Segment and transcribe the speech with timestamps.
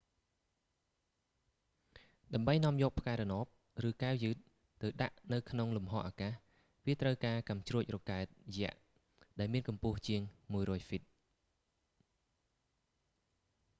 [2.33, 3.47] ដើម្បីនាំយកផ្កាយរណប
[3.89, 4.37] ឬកែវយឺត
[4.81, 6.33] ទៅដាក់នៅក្នុងលំហអាកាស
[6.85, 8.25] វាត្រូវការកាំជ្រួចរ៉ុកកែត
[8.59, 8.81] យក្ស
[9.39, 10.21] ដែលមានកម្ពស់ជាង
[10.55, 11.01] 100 ហ្វីត